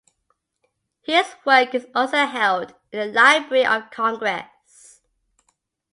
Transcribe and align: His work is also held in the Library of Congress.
His 1.03 1.35
work 1.45 1.75
is 1.75 1.85
also 1.93 2.25
held 2.25 2.73
in 2.91 2.97
the 3.01 3.05
Library 3.13 3.67
of 3.67 3.91
Congress. 3.91 4.99